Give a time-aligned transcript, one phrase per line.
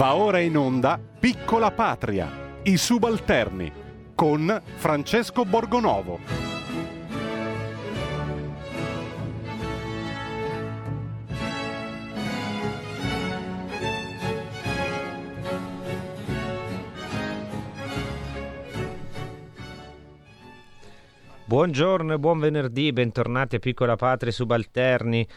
[0.00, 3.70] Va ora in onda Piccola Patria, i subalterni,
[4.14, 6.18] con Francesco Borgonovo.
[21.44, 25.28] Buongiorno e buon venerdì, bentornati a Piccola Patria Subalterni.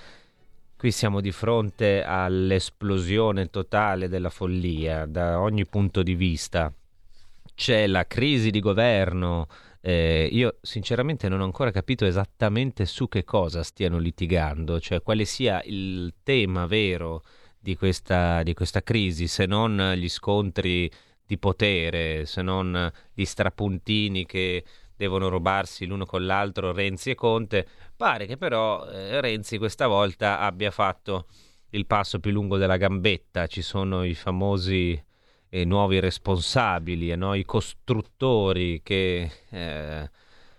[0.84, 6.74] Qui siamo di fronte all'esplosione totale della follia da ogni punto di vista.
[7.56, 9.48] C'è la crisi di governo.
[9.80, 15.24] Eh, io sinceramente non ho ancora capito esattamente su che cosa stiano litigando, cioè quale
[15.24, 17.24] sia il tema vero
[17.58, 20.92] di questa, di questa crisi, se non gli scontri
[21.26, 24.66] di potere, se non gli strapuntini che
[25.04, 27.68] devono rubarsi l'uno con l'altro Renzi e Conte.
[27.96, 31.28] Pare che però eh, Renzi questa volta abbia fatto
[31.72, 33.48] il passo più lungo della gambetta.
[33.48, 35.02] Ci sono i famosi
[35.50, 37.34] eh, nuovi responsabili, eh, no?
[37.34, 40.10] i costruttori che eh,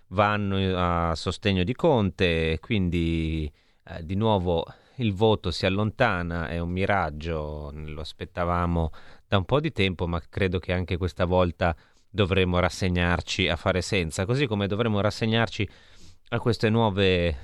[0.09, 3.51] vanno a sostegno di Conte, quindi
[3.85, 4.65] eh, di nuovo
[4.97, 8.93] il voto si allontana, è un miraggio, lo aspettavamo
[9.27, 11.75] da un po' di tempo, ma credo che anche questa volta
[12.15, 15.69] dovremmo rassegnarci a fare senza, così come dovremmo rassegnarci
[16.29, 17.37] a queste nuove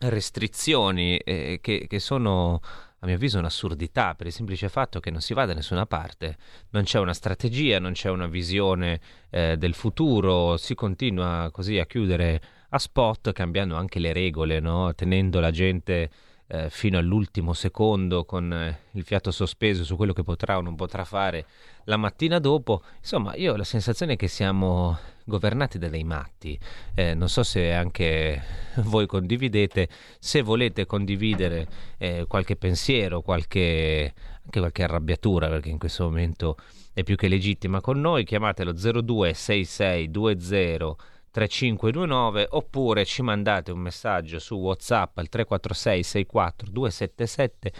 [0.00, 2.60] restrizioni eh, che, che sono
[2.98, 6.36] a mio avviso un'assurdità per il semplice fatto che non si va da nessuna parte,
[6.70, 11.86] non c'è una strategia, non c'è una visione eh, del futuro, si continua così a
[11.86, 14.94] chiudere a spot cambiando anche le regole, no?
[14.94, 16.10] tenendo la gente
[16.46, 20.76] eh, fino all'ultimo secondo con eh, il fiato sospeso su quello che potrà o non
[20.76, 21.46] potrà fare
[21.84, 22.82] la mattina dopo.
[22.98, 26.58] Insomma, io ho la sensazione che siamo governati da dei matti.
[26.94, 28.42] Eh, non so se anche
[28.84, 31.66] voi condividete, se volete condividere
[31.98, 34.12] eh, qualche pensiero, qualche,
[34.44, 36.56] anche qualche arrabbiatura, perché in questo momento
[36.92, 40.96] è più che legittima con noi, chiamatelo 026620
[41.34, 47.72] 3529 oppure ci mandate un messaggio su WhatsApp al 346 64 277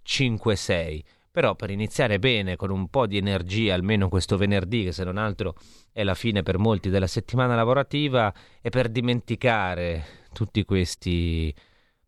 [0.00, 1.04] 56.
[1.30, 5.18] Però per iniziare bene, con un po' di energia, almeno questo venerdì, che se non
[5.18, 5.56] altro
[5.92, 11.54] è la fine per molti della settimana lavorativa, e per dimenticare tutti questi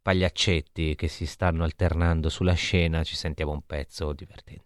[0.01, 4.64] pagliaccetti che si stanno alternando sulla scena, ci sentiamo un pezzo divertente.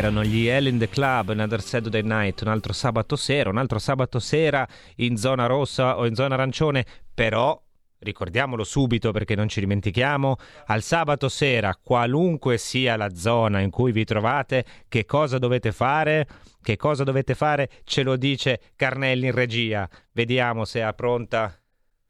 [0.00, 4.18] Erano gli Ellen the Club, Another Saturday Night, un altro sabato sera, un altro sabato
[4.18, 4.66] sera
[4.96, 7.62] in zona rossa o in zona arancione, però
[7.98, 10.36] ricordiamolo subito perché non ci dimentichiamo,
[10.68, 16.26] al sabato sera, qualunque sia la zona in cui vi trovate, che cosa dovete fare?
[16.62, 17.68] Che cosa dovete fare?
[17.84, 19.86] Ce lo dice Carnelli in regia.
[20.12, 21.54] Vediamo se è pronta.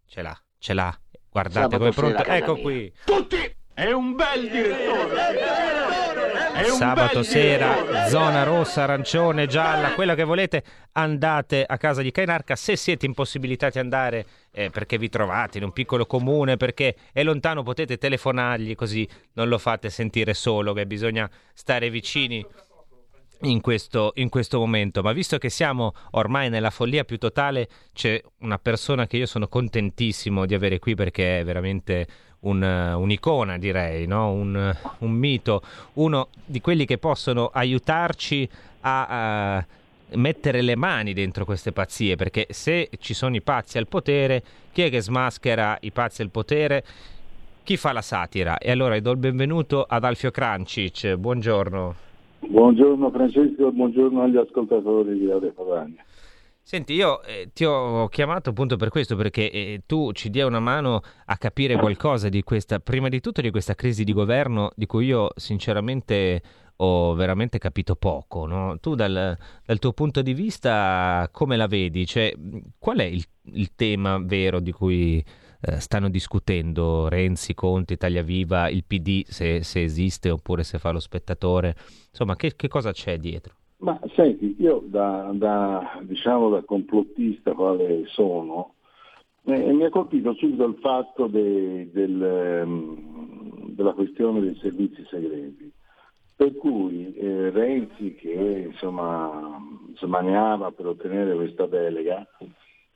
[0.07, 0.97] Ce l'ha, ce l'ha.
[1.29, 2.25] Guardate come è pronta.
[2.25, 2.63] Ecco mia.
[2.63, 2.93] qui.
[3.05, 3.57] Tutti!
[3.75, 5.70] È un bel direttore!
[6.65, 10.63] Sabato sera, zona rossa, arancione, gialla, quello che volete,
[10.93, 12.57] andate a casa di Cainarca.
[12.57, 17.23] Se siete impossibilitati ad andare eh, perché vi trovate in un piccolo comune, perché è
[17.23, 22.45] lontano, potete telefonargli così non lo fate sentire solo, che bisogna stare vicini.
[23.43, 28.21] In questo, in questo, momento, ma visto che siamo ormai nella follia più totale, c'è
[28.41, 32.07] una persona che io sono contentissimo di avere qui perché è veramente
[32.41, 34.33] un, un'icona, direi, no?
[34.33, 35.63] un, un, mito,
[35.95, 38.49] uno di quelli che possono aiutarci
[38.81, 39.67] a, a
[40.15, 44.43] mettere le mani dentro queste pazzie, perché se ci sono i pazzi al potere,
[44.73, 46.85] chi è che smaschera i pazzi al potere?
[47.63, 48.59] Chi fa la satira?
[48.59, 51.95] E allora do il benvenuto ad Alfio Crancic, buongiorno.
[52.41, 56.03] Buongiorno Francesco, buongiorno agli ascoltatori di Radio Padania.
[56.71, 60.61] Senti, io eh, ti ho chiamato appunto per questo, perché eh, tu ci dia una
[60.61, 64.87] mano a capire qualcosa di questa, prima di tutto di questa crisi di governo di
[64.87, 66.41] cui io sinceramente
[66.77, 68.47] ho veramente capito poco.
[68.47, 68.79] No?
[68.79, 72.07] Tu dal, dal, tuo punto di vista come la vedi?
[72.07, 72.33] Cioè,
[72.79, 73.25] qual è il,
[73.55, 75.25] il tema vero di cui
[75.63, 80.93] eh, stanno discutendo Renzi, Conte, Italia Viva, il PD, se, se esiste oppure se fa
[80.93, 81.75] lo spettatore?
[82.11, 83.60] Insomma, che, che cosa c'è dietro?
[83.81, 88.75] Ma senti, io da, da, diciamo, da complottista quale sono,
[89.45, 95.73] eh, mi ha colpito subito il fatto de, del, um, della questione dei servizi segreti.
[96.37, 99.59] Per cui eh, Renzi, che insomma
[99.95, 102.27] smaniava per ottenere questa delega,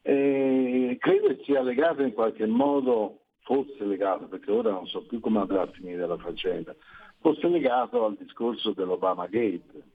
[0.03, 5.39] eh, credo sia legato in qualche modo, fosse legato, perché ora non so più come
[5.39, 6.75] andrà a finire la faccenda,
[7.21, 9.93] fosse legato al discorso dell'Obama Gate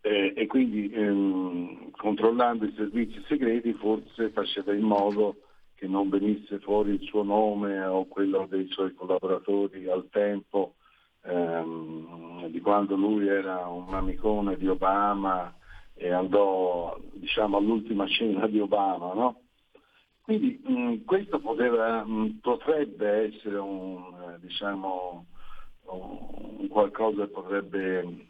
[0.00, 5.36] eh, e quindi ehm, controllando i servizi segreti forse faceva in modo
[5.74, 10.74] che non venisse fuori il suo nome o quello dei suoi collaboratori al tempo
[11.22, 15.54] ehm, di quando lui era un amicone di Obama
[15.94, 19.12] e andò diciamo, all'ultima cena di Obama.
[19.14, 19.40] No?
[20.22, 25.26] Quindi mh, questo poteva, mh, potrebbe essere un, eh, diciamo,
[25.84, 28.26] un qualcosa che potrebbe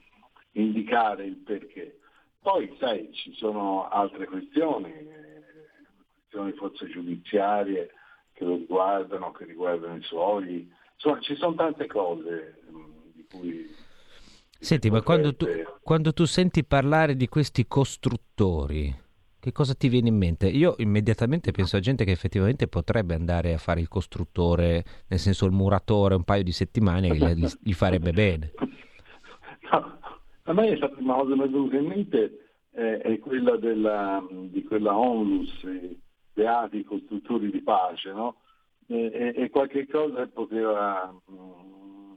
[0.52, 1.98] indicare il perché.
[2.40, 4.92] Poi, sai, ci sono altre questioni,
[6.28, 7.90] questioni forse giudiziarie
[8.32, 13.74] che lo riguardano, che riguardano i suoi, insomma ci sono tante cose mm, di cui...
[14.60, 15.46] Senti, ma quando tu,
[15.82, 18.92] quando tu senti parlare di questi costruttori,
[19.40, 20.48] che cosa ti viene in mente?
[20.48, 25.46] Io immediatamente penso a gente che effettivamente potrebbe andare a fare il costruttore, nel senso
[25.46, 28.52] il muratore, un paio di settimane, gli, gli farebbe bene.
[29.70, 29.97] No,
[30.48, 34.26] a me la prima cosa che mi è venuta in mente eh, è quella della,
[34.30, 35.66] di quella onlus,
[36.32, 38.36] beati costruttori di pace, no?
[38.86, 42.12] e, e, qualche cosa poteva mh, mm,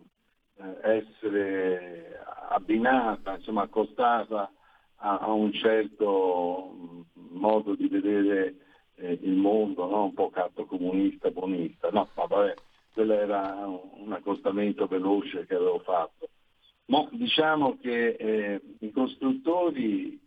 [0.60, 4.50] eh, essere abbinata, insomma accostata
[4.96, 7.02] a, a un certo mm,
[7.32, 8.56] modo di vedere
[8.96, 10.06] eh, il mondo, no?
[10.06, 11.90] un po' catto comunista, buonista.
[11.92, 12.54] No, ma vabbè,
[12.94, 16.30] quello era un accostamento veloce che avevo fatto.
[16.92, 20.20] Ma diciamo che eh, i costruttori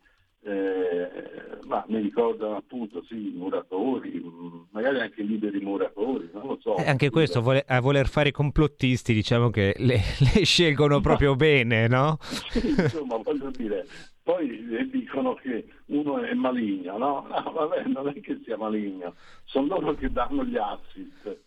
[0.46, 4.22] eh, ma mi ricordano appunto sì, muratori,
[4.70, 6.76] magari anche liberi muratori, non lo so.
[6.76, 10.00] Eh, anche questo, a voler fare i complottisti, diciamo che le,
[10.34, 12.16] le scelgono proprio ma, bene, no?
[12.20, 13.86] Sì, insomma, voglio dire,
[14.22, 17.26] poi dicono che uno è maligno, no?
[17.44, 19.14] No, vabbè, non è che sia maligno,
[19.44, 21.42] sono loro che danno gli assist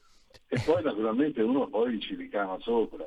[0.50, 3.04] e poi naturalmente uno poi ci ricama sopra.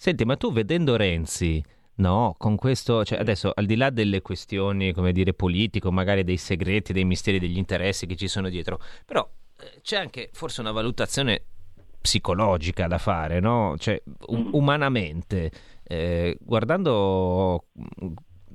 [0.00, 1.60] Senti, ma tu vedendo Renzi,
[1.96, 6.36] no, con questo, cioè adesso al di là delle questioni, come dire, politiche, magari dei
[6.36, 9.28] segreti, dei misteri, degli interessi che ci sono dietro, però
[9.58, 11.42] eh, c'è anche forse una valutazione
[12.00, 13.74] psicologica da fare, no?
[13.76, 15.50] Cioè, um- umanamente,
[15.82, 18.12] eh, guardando mm,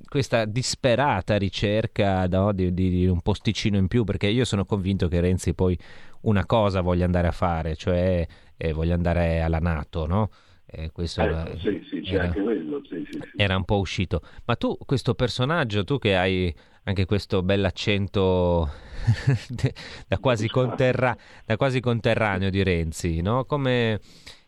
[0.07, 5.19] questa disperata ricerca no, di, di, un posticino in più, perché io sono convinto che
[5.19, 5.77] Renzi poi
[6.21, 8.25] una cosa voglia andare a fare, cioè
[8.55, 10.29] eh, voglia andare alla Nato, no?
[10.75, 13.77] Eh, questo eh, era, sì, sì, c'è era, anche quello, sì, sì, era un po'
[13.77, 14.21] uscito.
[14.45, 16.53] Ma tu, questo personaggio, tu che hai
[16.85, 18.67] anche questo bell'accento
[20.07, 21.15] da, quasi conterra,
[21.45, 23.45] da, quasi conterraneo di Renzi, no?
[23.45, 23.99] Come,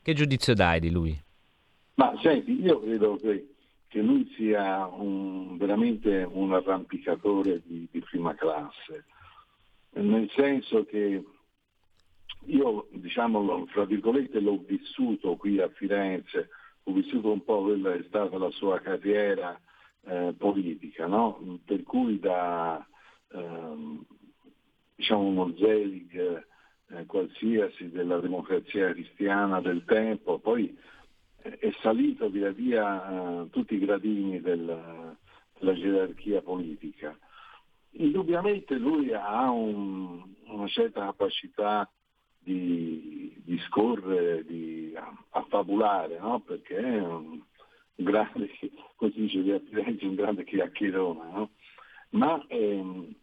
[0.01, 1.15] che giudizio dai di lui?
[1.93, 3.53] Ma senti, io credo che,
[3.87, 9.05] che lui sia un, veramente un arrampicatore di, di prima classe,
[9.91, 11.23] nel senso che
[12.45, 16.49] io, diciamo, fra virgolette, l'ho vissuto qui a Firenze,
[16.83, 19.59] ho vissuto un po' quella che è stata la sua carriera
[20.05, 21.59] eh, politica, no?
[21.65, 22.85] per cui da
[23.31, 24.05] ehm,
[24.95, 26.45] diciamo uno Zelig
[26.89, 30.77] eh, qualsiasi della democrazia cristiana del tempo, poi
[31.41, 35.17] eh, è salito via via eh, tutti i gradini del,
[35.59, 37.17] della gerarchia politica.
[37.97, 41.89] Indubbiamente lui ha un, una certa capacità
[42.45, 44.93] di, di scorrere, di
[45.31, 46.39] affabulare, no?
[46.39, 47.41] perché è un
[47.95, 48.49] grande,
[48.95, 51.49] come si dice a Firenze, un grande chiacchierone, no?
[52.11, 53.13] ma ehm,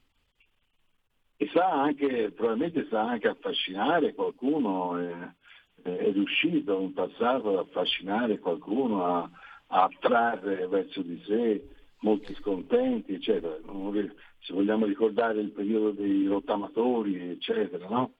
[1.36, 5.12] e sa anche, probabilmente sa anche affascinare qualcuno, è,
[5.82, 9.30] è riuscito in passato ad affascinare qualcuno, a,
[9.68, 11.68] a attrarre verso di sé
[12.00, 13.56] molti scontenti, eccetera.
[14.40, 18.14] Se vogliamo ricordare il periodo dei rottamatori, eccetera, no?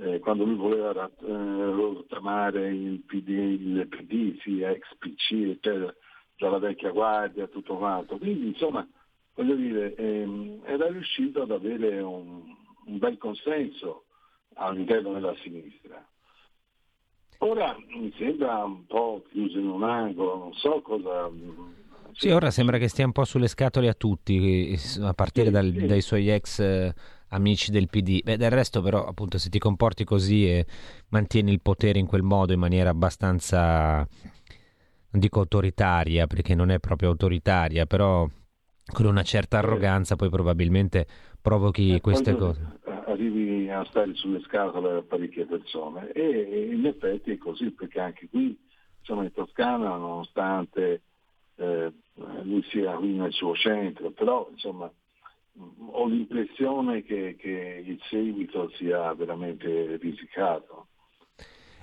[0.00, 5.94] Eh, quando lui voleva eh, rottamare il PD, il PD, sì, ex PC, eccetera,
[6.36, 8.18] dalla vecchia guardia, tutto quanto.
[8.18, 8.86] Quindi insomma,
[9.34, 12.42] voglio dire, ehm, era riuscito ad avere un,
[12.86, 14.04] un bel consenso
[14.54, 16.04] all'interno della sinistra.
[17.38, 21.30] Ora mi sembra un po' chiuso in un angolo, non so cosa...
[22.12, 26.00] Sì, ora sembra che stia un po' sulle scatole a tutti, a partire dal, dai
[26.00, 26.94] suoi ex eh,
[27.34, 28.22] amici del PD.
[28.22, 30.66] Beh, del resto però, appunto, se ti comporti così e
[31.08, 36.78] mantieni il potere in quel modo in maniera abbastanza, non dico autoritaria, perché non è
[36.78, 38.28] proprio autoritaria, però
[38.92, 41.06] con una certa arroganza poi probabilmente
[41.40, 47.32] provochi eh, queste cose arrivi a stare sulle scatole a parecchie persone e, in effetti
[47.32, 48.56] è così perché anche qui
[48.98, 51.02] insomma in Toscana nonostante
[51.56, 51.92] eh,
[52.42, 54.90] lui sia qui nel suo centro però insomma
[55.90, 60.86] ho l'impressione che, che il seguito sia veramente risicato.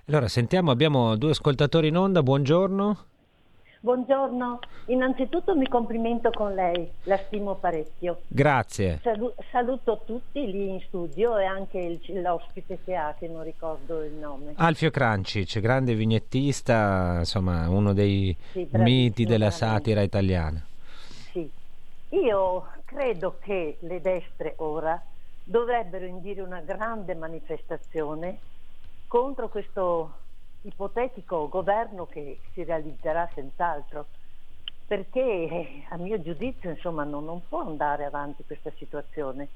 [0.08, 3.06] Allora sentiamo, abbiamo due ascoltatori in onda, buongiorno.
[3.84, 8.22] Buongiorno, innanzitutto mi complimento con lei, la stimo parecchio.
[8.28, 9.00] Grazie.
[9.02, 14.04] Salu- saluto tutti lì in studio e anche il, l'ospite che ha, che non ricordo
[14.04, 14.54] il nome.
[14.58, 20.64] Alfio Crancic, grande vignettista, insomma uno dei sì, miti della satira italiana.
[22.14, 25.02] Io credo che le destre ora
[25.44, 28.40] dovrebbero indire una grande manifestazione
[29.08, 30.18] contro questo
[30.64, 34.08] ipotetico governo che si realizzerà senz'altro,
[34.86, 39.48] perché a mio giudizio insomma, non, non, può andare avanti questa situazione.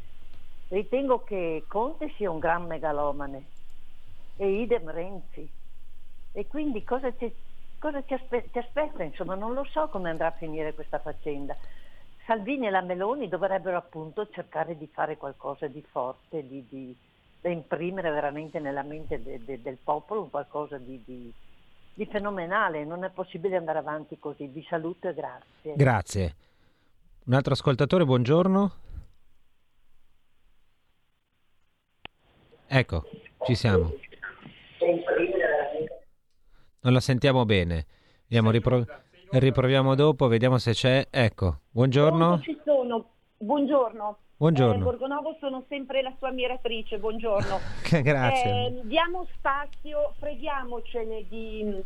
[0.69, 3.47] Ritengo che Conte sia un gran megalomane
[4.37, 5.51] e idem Renzi.
[6.31, 7.33] E quindi cosa ci,
[7.77, 9.03] cosa ci, aspe- ci aspetta?
[9.03, 11.55] Insomma, non lo so come andrà a finire questa faccenda.
[12.25, 16.95] Salvini e la Meloni dovrebbero appunto cercare di fare qualcosa di forte, di, di
[17.45, 21.31] da imprimere veramente nella mente de, de, del popolo qualcosa di, di,
[21.93, 22.83] di, fenomenale.
[22.83, 24.47] Non è possibile andare avanti così.
[24.47, 25.75] Vi saluto e grazie.
[25.75, 26.35] Grazie.
[27.25, 28.71] Un altro ascoltatore, buongiorno.
[32.65, 33.03] Ecco,
[33.45, 33.93] ci siamo.
[36.79, 37.85] Non la sentiamo bene.
[38.23, 38.85] Andiamo, ripro-
[39.39, 41.07] riproviamo dopo, vediamo se c'è.
[41.09, 42.39] Ecco, buongiorno.
[42.41, 43.05] Ci sono.
[43.37, 44.17] Buongiorno.
[44.37, 44.81] Buongiorno.
[44.81, 47.59] Eh, Borgonovo sono sempre la sua ammiratrice, buongiorno.
[48.03, 48.65] Grazie.
[48.65, 51.81] Eh, diamo spazio, freghiamocene di,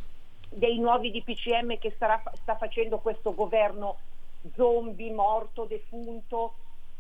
[0.50, 3.98] dei nuovi DPCM che starà, sta facendo questo governo
[4.56, 6.54] zombie, morto, defunto,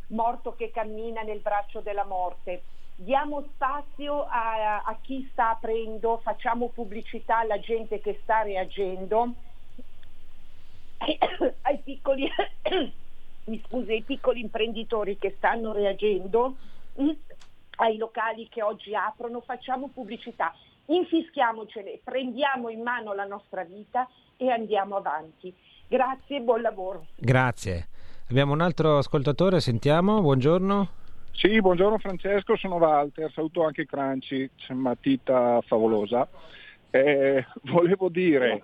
[0.09, 2.61] morto che cammina nel braccio della morte.
[2.95, 9.33] Diamo spazio a, a chi sta aprendo, facciamo pubblicità alla gente che sta reagendo,
[11.61, 12.29] ai piccoli
[13.45, 16.55] mi scusi, ai piccoli imprenditori che stanno reagendo,
[17.01, 17.09] mm,
[17.77, 20.53] ai locali che oggi aprono, facciamo pubblicità,
[20.85, 25.53] infischiamocene, prendiamo in mano la nostra vita e andiamo avanti.
[25.87, 27.07] Grazie e buon lavoro.
[27.15, 27.87] Grazie.
[28.29, 30.97] Abbiamo un altro ascoltatore, sentiamo, buongiorno.
[31.31, 36.27] Sì, buongiorno Francesco, sono Walter, saluto anche Cranci, matita favolosa.
[36.91, 38.63] Eh, volevo dire,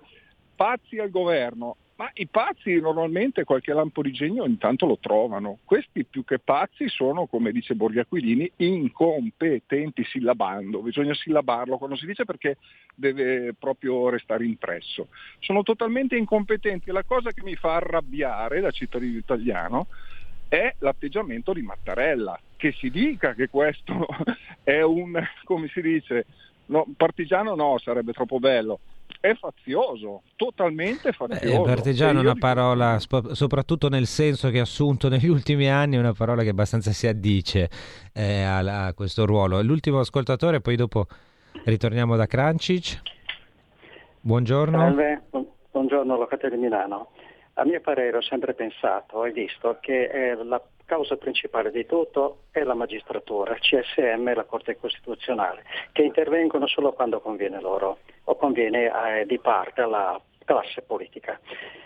[0.54, 5.58] pazzi al governo, ma i pazzi normalmente qualche lampo di genio intanto lo trovano.
[5.64, 10.82] Questi più che pazzi sono, come dice Borghi Aquilini, incompetenti sillabando.
[10.82, 12.58] Bisogna sillabarlo quando si dice perché
[12.94, 15.08] deve proprio restare impresso.
[15.38, 16.90] Sono totalmente incompetenti.
[16.90, 19.86] La cosa che mi fa arrabbiare da cittadino italiano
[20.48, 22.38] è l'atteggiamento di Mattarella.
[22.56, 24.06] Che si dica che questo
[24.62, 26.26] è un, come si dice,
[26.66, 28.80] no, partigiano no, sarebbe troppo bello
[29.20, 31.62] è fazioso, totalmente fazioso.
[31.62, 33.34] Beh, partigiano è una parola, dico...
[33.34, 37.06] soprattutto nel senso che ha assunto negli ultimi anni, è una parola che abbastanza si
[37.06, 37.68] addice
[38.12, 39.60] eh, a, a, questo ruolo.
[39.62, 41.06] L'ultimo ascoltatore, poi dopo
[41.64, 43.00] ritorniamo da Crancic.
[44.20, 44.78] Buongiorno.
[44.78, 45.22] Salve,
[45.70, 47.10] buongiorno, Locate di Milano.
[47.54, 52.44] A mio parere ho sempre pensato e visto che eh, la causa principale di tutto
[52.50, 58.36] è la magistratura, CSM e la Corte Costituzionale, che intervengono solo quando conviene loro o
[58.36, 58.90] conviene
[59.20, 61.38] eh, di parte alla classe politica.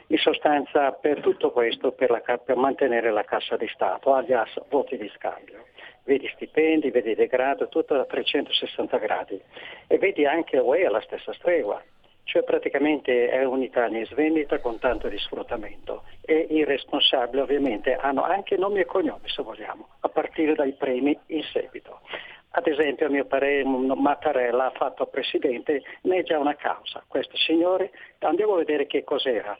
[0.09, 4.97] In sostanza per tutto questo, per, la, per mantenere la cassa di Stato, alias voti
[4.97, 5.65] di scambio.
[6.05, 9.41] Vedi stipendi, vedi degrado, tutto a 360 gradi.
[9.87, 11.83] E vedi anche UE alla stessa stregua
[12.31, 18.23] cioè praticamente è un'Italia in svendita con tanto di sfruttamento e i responsabili ovviamente hanno
[18.23, 22.03] anche nomi e cognomi se vogliamo, a partire dai premi in seguito.
[22.51, 27.03] Ad esempio a mio parere Mattarella ha fatto presidente, ne è già una causa.
[27.09, 29.59] Questo signore, andiamo a vedere che cos'era,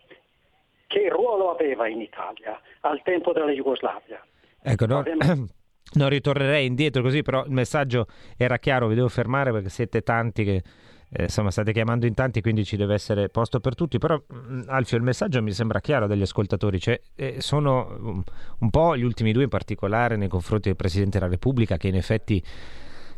[0.87, 4.25] che ruolo aveva in Italia al tempo della Jugoslavia.
[4.63, 5.03] Ecco, no,
[5.99, 10.45] non ritornerei indietro così, però il messaggio era chiaro, vi devo fermare perché siete tanti
[10.45, 10.63] che
[11.13, 13.99] eh, insomma state chiamando in tanti, quindi ci deve essere posto per tutti.
[13.99, 18.23] Però, mm, Alfio, il messaggio mi sembra chiaro dagli ascoltatori, cioè, eh, sono um,
[18.59, 21.97] un po' gli ultimi due in particolare nei confronti del Presidente della Repubblica che in
[21.97, 22.43] effetti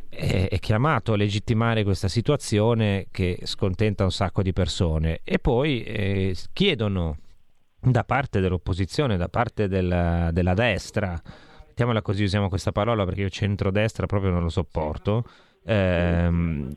[0.09, 5.83] è, è chiamato a legittimare questa situazione che scontenta un sacco di persone e poi
[5.83, 7.19] eh, chiedono
[7.79, 11.21] da parte dell'opposizione, da parte della, della destra,
[11.67, 15.25] mettiamola così, usiamo questa parola perché io centrodestra proprio non lo sopporto,
[15.65, 16.77] ehm,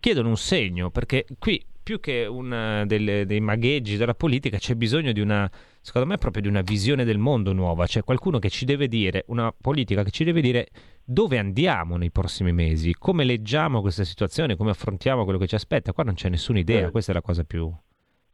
[0.00, 5.12] chiedono un segno perché qui più che una delle, dei magheggi della politica c'è bisogno
[5.12, 5.48] di una,
[5.82, 9.24] secondo me, proprio di una visione del mondo nuova, c'è qualcuno che ci deve dire,
[9.28, 10.68] una politica che ci deve dire
[11.04, 15.92] dove andiamo nei prossimi mesi, come leggiamo questa situazione, come affrontiamo quello che ci aspetta.
[15.92, 16.92] Qua non c'è nessuna idea, certo.
[16.92, 17.70] questa è la cosa più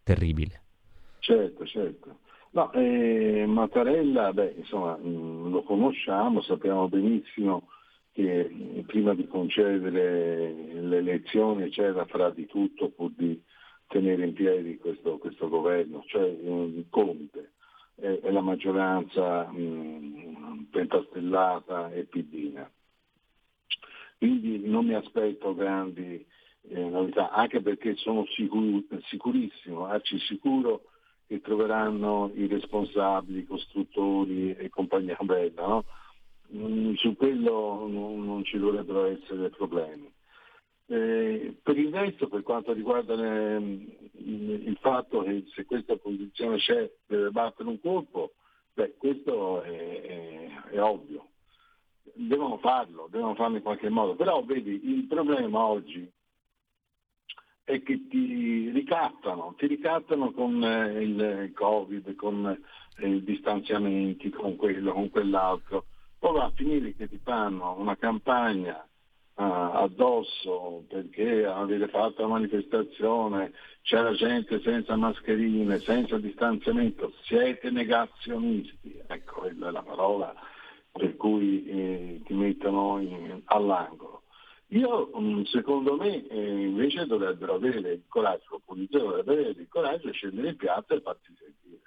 [0.04, 0.62] terribile.
[1.18, 2.18] Certo, certo.
[2.52, 7.68] No, eh, Mattarella, beh, insomma, mm, lo conosciamo, sappiamo benissimo
[8.22, 13.40] che prima di concedere le elezioni eccetera, farà di tutto pur di
[13.86, 17.52] tenere in piedi questo, questo governo, cioè eh, Conte
[17.96, 22.70] e la maggioranza mm, pentastellata e pidina.
[24.16, 26.24] Quindi non mi aspetto grandi
[26.68, 30.82] eh, novità, anche perché sono sicur- sicurissimo, arci sicuro
[31.26, 35.66] che troveranno i responsabili, i costruttori e compagnia bella.
[35.66, 35.84] No?
[36.54, 40.12] Mm, su quello non, non, ci dovrebbero essere problemi.
[40.86, 43.56] Eh, per il resto, per quanto riguarda le,
[44.14, 48.32] il, il, fatto che se questa posizione c'è deve battere un colpo,
[48.74, 51.28] beh, questo è, è, è ovvio.
[52.12, 54.16] Devono farlo, devono farlo in qualche modo.
[54.16, 56.10] Però vedi, il problema oggi
[57.62, 62.60] è che ti ricattano, ti ricattano con eh, il Covid, con
[62.96, 65.84] eh, i distanziamenti, con quello, con quell'altro.
[66.20, 72.28] Poi va a finire che ti fanno una campagna uh, addosso perché avete fatto la
[72.28, 79.00] manifestazione, c'era gente senza mascherine, senza distanziamento, siete negazionisti.
[79.06, 80.34] Ecco, quella è la parola
[80.92, 84.24] per cui eh, ti mettono in, all'angolo.
[84.72, 90.08] Io, mm, secondo me, eh, invece dovrebbero avere il coraggio, l'opposizione dovrebbe avere il coraggio
[90.08, 91.80] di scendere in piazza e farsi sentire.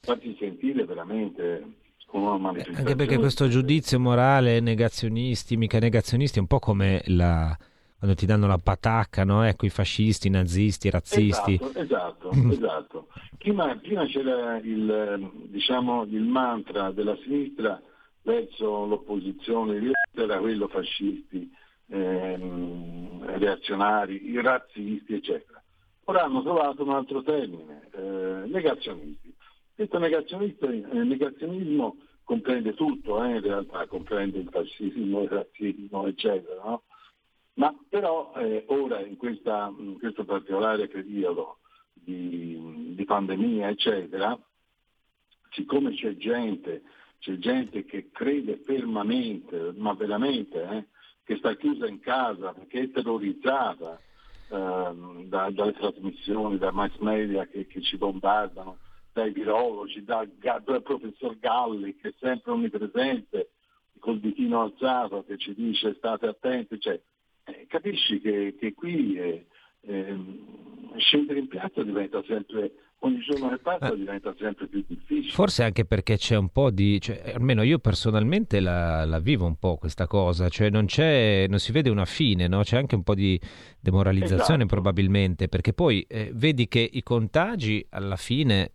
[0.00, 1.84] Farsi sentire veramente.
[2.12, 7.56] Anche perché questo giudizio morale, negazionisti, mica negazionisti, è un po' come la
[7.98, 9.42] quando ti danno la patacca, no?
[9.42, 11.54] Ecco i fascisti, i nazisti, i razzisti.
[11.54, 12.30] Esatto, esatto.
[12.50, 13.08] esatto.
[13.38, 17.80] Prima, prima, c'era il, diciamo, il mantra della sinistra
[18.22, 21.50] verso l'opposizione, era quello fascisti
[21.88, 25.62] ehm, reazionari, i razzisti, eccetera.
[26.04, 29.25] Ora hanno trovato un altro termine, eh, negazionisti.
[29.76, 36.62] Questo eh, negazionismo comprende tutto, eh, in realtà comprende il fascismo, il razzismo, eccetera.
[36.64, 36.82] No?
[37.54, 41.58] Ma però eh, ora in, questa, in, questo particolare periodo
[41.92, 44.38] di, di, pandemia, eccetera,
[45.50, 46.82] siccome c'è gente,
[47.18, 50.86] c'è gente che crede fermamente, ma veramente, eh,
[51.22, 54.00] che sta chiusa in casa perché è terrorizzata
[54.48, 58.78] ehm, da, dalle trasmissioni, dai mass media che, che, ci bombardano,
[59.16, 63.52] dai virologi, dal, dal professor Galli che è sempre onnipresente
[63.98, 67.00] col ditino alzato che ci dice state attenti, cioè,
[67.44, 69.46] eh, capisci che, che qui eh,
[69.80, 70.16] eh,
[70.98, 73.96] scendere in piazza diventa sempre ogni giorno che passa eh.
[73.96, 75.32] diventa sempre più difficile.
[75.32, 79.56] Forse anche perché c'è un po' di, cioè, almeno io personalmente la, la, vivo un
[79.56, 82.60] po' questa cosa, cioè non, non si vede una fine, no?
[82.60, 83.40] c'è anche un po' di
[83.80, 84.66] demoralizzazione esatto.
[84.66, 88.72] probabilmente, perché poi eh, vedi che i contagi alla fine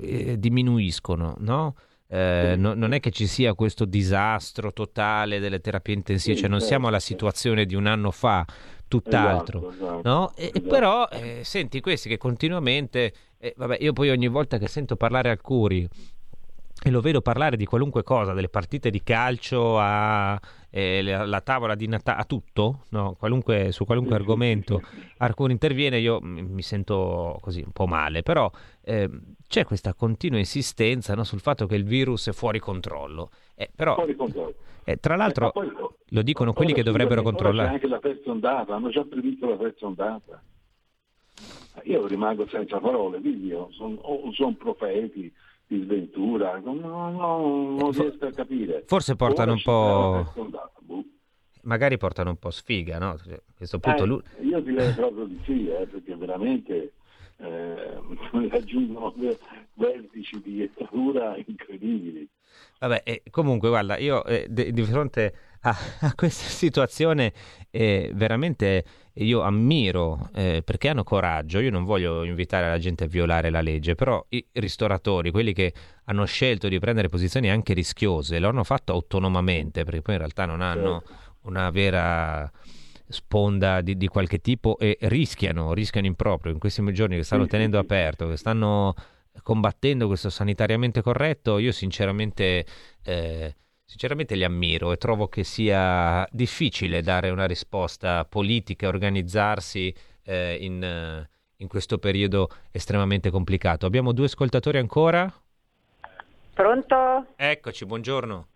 [0.00, 1.74] eh, diminuiscono, no?
[2.12, 6.60] Eh, no, non è che ci sia questo disastro totale delle terapie intensive, cioè non
[6.60, 8.44] siamo alla situazione di un anno fa,
[8.88, 9.70] tutt'altro.
[9.70, 10.32] Esatto, esatto, no?
[10.34, 10.68] e, esatto.
[10.68, 15.30] Però eh, senti questi che continuamente, eh, vabbè, io poi ogni volta che sento parlare
[15.30, 15.88] al Curi
[16.82, 20.40] e lo vedo parlare di qualunque cosa, dalle partite di calcio a
[20.70, 23.16] eh, la, la, tavola di Natale, a tutto, no?
[23.18, 24.80] qualunque, su qualunque argomento,
[25.18, 28.50] Arcuri interviene, io mi sento così un po' male, però
[28.82, 29.10] eh,
[29.46, 33.30] c'è questa continua insistenza no, sul fatto che il virus è fuori controllo.
[33.54, 34.54] Eh, però, fuori controllo.
[34.84, 35.72] Eh, tra l'altro, eh, poi,
[36.08, 37.68] lo dicono quelli che dovrebbero controllare.
[37.68, 40.42] C'è anche la terza ondata, hanno già previsto la terza ondata.
[41.84, 44.00] Io rimango senza parole, quindi sono,
[44.32, 45.32] son profeti
[45.70, 48.82] di sventura, non, non, non riesco a capire.
[48.86, 50.32] Forse portano un po'...
[50.80, 51.04] Boh.
[51.62, 53.16] Magari portano un po' sfiga, no?
[53.18, 54.22] Cioè, a questo punto eh, lui...
[54.40, 56.94] Io direi proprio di sì, eh, perché veramente
[57.36, 58.00] eh,
[58.50, 59.14] raggiungono
[59.74, 62.28] vertici di dittatura incredibili.
[62.80, 67.32] Vabbè, eh, comunque, guarda, io eh, di, di fronte a, a, questa situazione
[67.70, 71.60] eh, veramente io ammiro eh, perché hanno coraggio.
[71.60, 75.72] Io non voglio invitare la gente a violare la legge, però i ristoratori, quelli che
[76.04, 80.46] hanno scelto di prendere posizioni anche rischiose, lo hanno fatto autonomamente perché poi in realtà
[80.46, 81.38] non hanno certo.
[81.42, 82.50] una vera
[83.08, 87.46] sponda di, di, qualche tipo e rischiano, rischiano in proprio in questi giorni che stanno
[87.46, 88.94] tenendo aperto, che stanno
[89.42, 92.64] combattendo questo sanitariamente corretto, io sinceramente,
[93.02, 93.54] eh,
[93.90, 99.92] sinceramente li ammiro e trovo che sia difficile dare una risposta politica, organizzarsi
[100.24, 101.26] eh, in,
[101.56, 103.86] in questo periodo estremamente complicato.
[103.86, 105.28] Abbiamo due ascoltatori ancora?
[106.54, 107.26] Pronto?
[107.34, 108.46] Eccoci, buongiorno.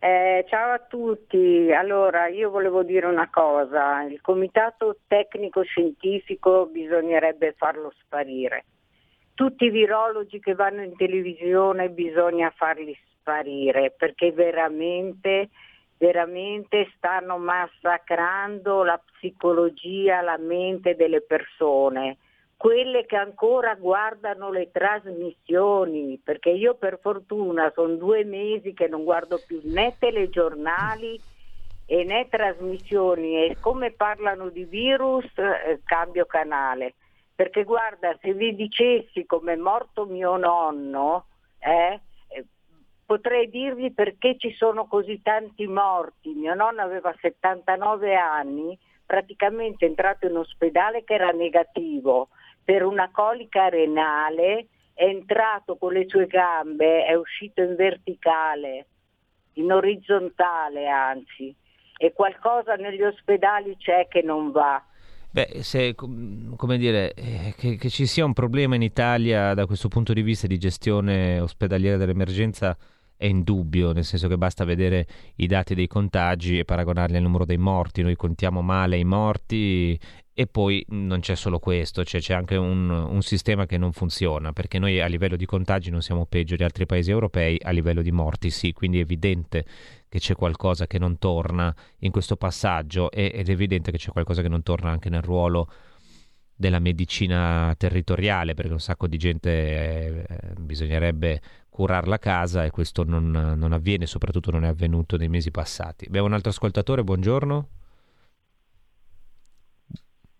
[0.00, 7.54] Eh, ciao a tutti, allora io volevo dire una cosa, il comitato tecnico scientifico bisognerebbe
[7.56, 8.64] farlo sparire.
[9.34, 12.96] Tutti i virologi che vanno in televisione bisogna farli
[13.28, 15.50] sparire perché veramente,
[15.98, 22.16] veramente stanno massacrando la psicologia, la mente delle persone
[22.56, 29.04] quelle che ancora guardano le trasmissioni, perché io per fortuna sono due mesi che non
[29.04, 31.20] guardo più né telegiornali
[31.86, 36.94] e né trasmissioni e come parlano di virus eh, cambio canale.
[37.32, 41.26] Perché guarda, se vi dicessi come è morto mio nonno,
[41.60, 42.00] eh,
[43.08, 46.34] potrei dirvi perché ci sono così tanti morti.
[46.34, 52.28] Mio nonno aveva 79 anni, praticamente è entrato in ospedale che era negativo
[52.62, 58.86] per una colica renale, è entrato con le sue gambe, è uscito in verticale,
[59.54, 61.56] in orizzontale anzi,
[61.96, 64.84] e qualcosa negli ospedali c'è che non va.
[65.30, 69.88] Beh, se come dire, eh, che, che, ci sia un problema in Italia da questo
[69.88, 72.76] punto di vista di gestione ospedaliera dell'emergenza
[73.18, 77.44] è indubbio, nel senso che basta vedere i dati dei contagi e paragonarli al numero
[77.44, 78.00] dei morti.
[78.00, 79.98] Noi contiamo male i morti
[80.32, 84.52] e poi non c'è solo questo, cioè c'è anche un, un, sistema che non funziona,
[84.52, 88.02] perché noi a livello di contagi non siamo peggio di altri paesi europei, a livello
[88.02, 89.64] di morti sì, quindi è evidente
[90.08, 94.40] che c'è qualcosa che non torna in questo passaggio ed è evidente che c'è qualcosa
[94.40, 95.68] che non torna anche nel ruolo
[96.54, 101.40] della medicina territoriale, perché un sacco di gente eh, bisognerebbe
[101.78, 106.06] curarla a casa e questo non, non avviene, soprattutto non è avvenuto nei mesi passati.
[106.06, 107.68] Abbiamo un altro ascoltatore, buongiorno.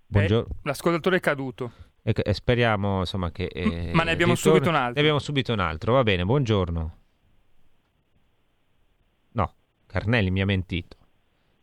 [0.08, 0.48] Buongiorno.
[0.52, 1.72] Eh, l'ascoltatore è caduto.
[2.02, 3.44] E, e speriamo insomma che...
[3.44, 4.56] Eh, Ma ne abbiamo ritorno...
[4.56, 4.94] subito un altro.
[4.94, 6.96] Ne abbiamo subito un altro, va bene, buongiorno.
[9.30, 9.54] No,
[9.86, 10.96] Carnelli mi ha mentito.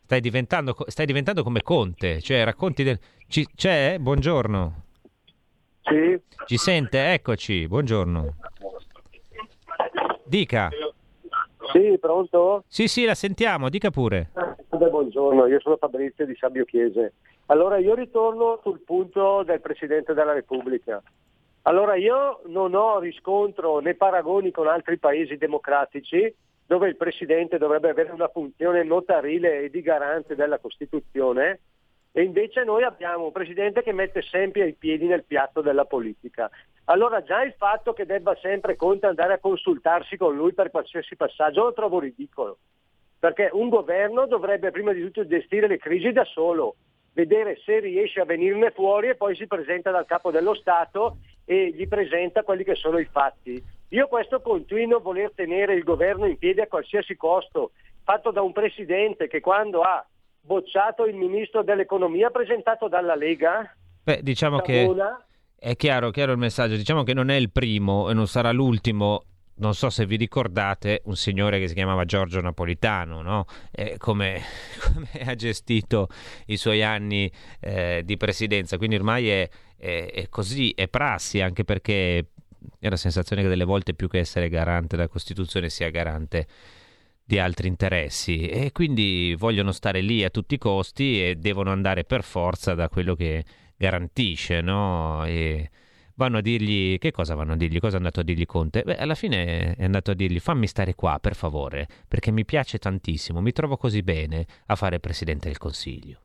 [0.06, 2.98] Stai diventando, stai diventando come Conte, cioè racconti del...
[3.28, 3.98] Ci, c'è?
[4.00, 4.84] Buongiorno.
[5.82, 6.18] Sì.
[6.46, 7.12] Ci sente?
[7.12, 8.36] Eccoci, buongiorno.
[10.26, 10.70] Dica.
[11.72, 12.64] Sì, pronto?
[12.68, 14.30] Sì, sì, la sentiamo, dica pure.
[14.36, 17.14] Eh, buongiorno, io sono Fabrizio di Sabio Chiese.
[17.48, 21.02] Allora io ritorno sul punto del Presidente della Repubblica.
[21.64, 26.34] Allora io non ho riscontro né paragoni con altri paesi democratici
[26.66, 31.60] dove il Presidente dovrebbe avere una funzione notarile e di garante della Costituzione
[32.12, 36.50] e invece noi abbiamo un Presidente che mette sempre i piedi nel piatto della politica.
[36.86, 41.16] Allora già il fatto che debba sempre Conte andare a consultarsi con lui per qualsiasi
[41.16, 42.60] passaggio lo trovo ridicolo,
[43.18, 46.76] perché un governo dovrebbe prima di tutto gestire le crisi da solo
[47.14, 51.72] vedere se riesce a venirne fuori e poi si presenta dal capo dello Stato e
[51.72, 53.64] gli presenta quelli che sono i fatti.
[53.90, 57.72] Io questo continuo a voler tenere il governo in piedi a qualsiasi costo,
[58.04, 60.06] fatto da un presidente che quando ha
[60.42, 64.94] bocciato il ministro dell'economia presentato dalla Lega, Beh, diciamo che
[65.66, 69.24] è chiaro, chiaro il messaggio, diciamo che non è il primo e non sarà l'ultimo
[69.56, 73.46] non so se vi ricordate, un signore che si chiamava Giorgio Napolitano, no?
[73.72, 74.42] eh, come,
[74.84, 76.10] come, ha gestito
[76.48, 78.78] i suoi anni eh, di presidenza.
[78.78, 82.28] Quindi ormai è, è, è, così, è prassi, anche perché
[82.78, 86.46] è la sensazione che delle volte più che essere garante della Costituzione sia garante
[87.24, 92.04] di altri interessi e quindi vogliono stare lì a tutti i costi e devono andare
[92.04, 93.44] per forza da quello che
[93.78, 95.26] garantisce, no?
[95.26, 95.70] E,
[96.16, 97.80] vanno a dirgli che cosa vanno a dirgli?
[97.80, 98.84] Cosa è andato a dirgli Conte?
[98.84, 102.78] Beh, alla fine è andato a dirgli fammi stare qua, per favore, perché mi piace
[102.78, 106.25] tantissimo, mi trovo così bene a fare presidente del Consiglio.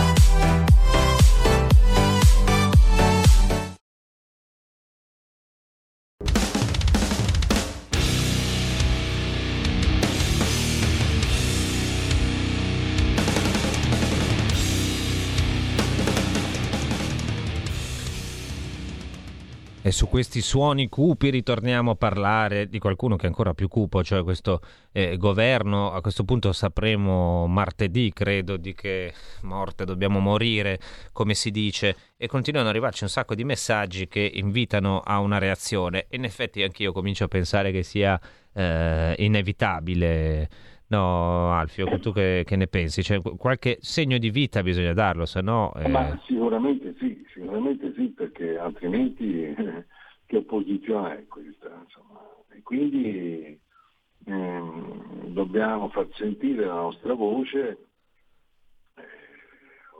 [19.91, 24.23] Su questi suoni cupi ritorniamo a parlare di qualcuno che è ancora più cupo, cioè
[24.23, 25.91] questo eh, governo.
[25.91, 30.79] A questo punto sapremo martedì, credo, di che morte dobbiamo morire,
[31.11, 35.37] come si dice, e continuano ad arrivarci un sacco di messaggi che invitano a una
[35.37, 36.07] reazione.
[36.11, 38.19] In effetti anch'io comincio a pensare che sia
[38.53, 40.49] eh, inevitabile.
[40.91, 43.01] No, Alfio, tu che, che ne pensi?
[43.01, 45.71] Cioè, qualche segno di vita bisogna darlo, se no...
[45.75, 45.87] Eh...
[45.87, 49.55] Ma sicuramente sì, sicuramente sì, perché altrimenti
[50.27, 51.69] che opposizione è questa?
[51.81, 52.19] Insomma.
[52.49, 53.57] E quindi
[54.25, 57.87] ehm, dobbiamo far sentire la nostra voce,
[58.95, 59.01] eh,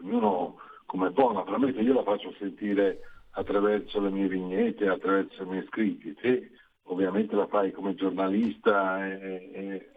[0.01, 2.99] ognuno come può, naturalmente io la faccio sentire
[3.30, 6.51] attraverso le mie vignette, attraverso i miei scritti, te
[6.84, 9.91] ovviamente la fai come giornalista e, e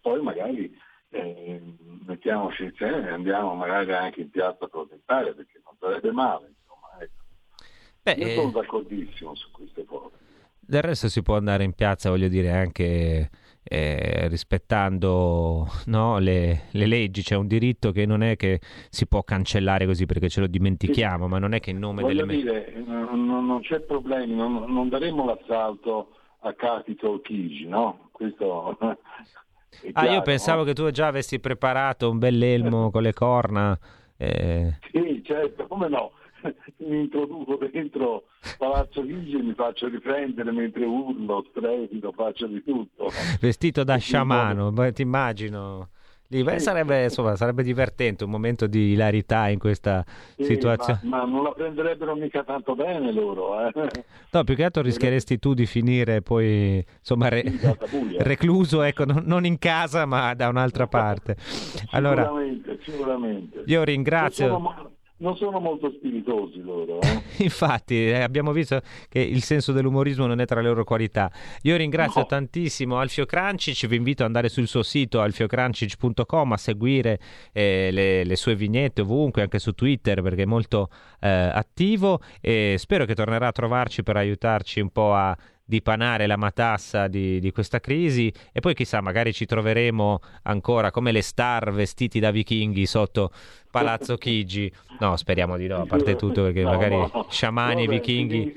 [0.00, 0.76] poi magari
[1.10, 1.60] eh,
[2.06, 6.54] mettiamoci insieme e andiamo magari anche in piazza a protestare perché non sarebbe male.
[6.58, 7.24] Insomma, ecco.
[8.02, 10.14] Beh, Io sono eh, d'accordissimo su queste cose.
[10.58, 13.30] Del resto si può andare in piazza, voglio dire, anche
[13.62, 17.22] eh, rispettando no, le, le, leggi.
[17.22, 18.60] C'è un diritto che non è che
[18.90, 21.30] si può cancellare così perché ce lo dimentichiamo, sì.
[21.30, 22.42] ma non è che in nome voglio delle...
[22.42, 28.08] dire, non, non, c'è problema, non, non daremo l'assalto a Capitol Chigi, no?
[28.10, 28.76] Questo
[29.92, 30.64] ah, io pensavo no?
[30.64, 33.78] che tu già avessi preparato un bell'elmo con le corna.
[34.16, 34.78] Eh...
[34.92, 36.12] Sì, certo, come no?
[36.78, 38.24] mi introduco dentro
[38.58, 43.08] Palazzo Chigi e mi faccio riprendere mentre urlo, strepido, faccio di tutto.
[43.40, 45.88] Vestito da sciamano, ti immagino.
[46.56, 50.04] Sarebbe, insomma, sarebbe, divertente un momento di ilarità in questa
[50.36, 51.00] sì, situazione.
[51.04, 53.68] Ma, ma, non la prenderebbero mica tanto bene loro.
[53.68, 54.04] Eh?
[54.30, 57.44] No, più che altro rischieresti tu di finire poi insomma, re,
[58.18, 61.36] recluso, ecco, non, non, in casa ma da un'altra parte.
[61.90, 63.62] Allora, sicuramente, sicuramente.
[63.66, 64.94] Io ringrazio.
[65.18, 67.00] Non sono molto spiritosi loro.
[67.00, 67.22] Eh?
[67.44, 71.30] Infatti, eh, abbiamo visto che il senso dell'umorismo non è tra le loro qualità.
[71.62, 72.26] Io ringrazio no.
[72.26, 77.18] tantissimo Alfio Crancic, vi invito ad andare sul suo sito alfiocrancic.com a seguire
[77.52, 82.74] eh, le, le, sue vignette ovunque, anche su Twitter perché è molto eh, attivo e
[82.76, 85.36] spero che tornerà a trovarci per aiutarci un po' a
[85.68, 91.10] dipanare la matassa di, di, questa crisi e poi chissà magari ci troveremo ancora come
[91.10, 93.32] le star vestiti da vichinghi sotto
[93.70, 94.72] Palazzo Chigi.
[95.00, 97.26] No speriamo di no a parte tutto perché no, magari no.
[97.28, 98.54] sciamani e vichinghi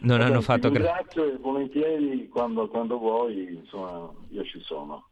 [0.00, 5.08] non Vabbè, hanno fatto grazie volentieri quando, quando vuoi insomma io ci sono.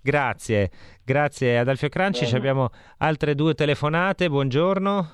[0.00, 0.70] Grazie
[1.04, 2.36] grazie ad Alfio Cranci Bene.
[2.36, 5.10] abbiamo altre due telefonate buongiorno.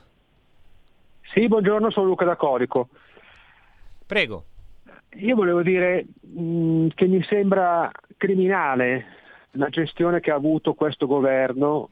[1.35, 2.89] Sì buongiorno sono Luca da Corico.
[4.07, 4.47] Prego
[5.15, 9.19] io volevo dire mh, mm, che mi sembra criminale
[9.53, 11.89] la gestione che ha avuto questo governo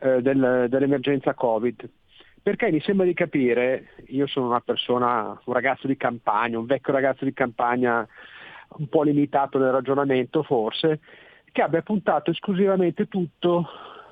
[0.00, 1.88] eh, del, dell'emergenza Covid.
[2.42, 6.92] Perché mi sembra di capire, io sono una persona, un ragazzo di campagna, un vecchio
[6.92, 8.06] ragazzo di campagna
[8.78, 11.00] un po' limitato nel ragionamento forse,
[11.50, 13.68] che abbia puntato esclusivamente tutto.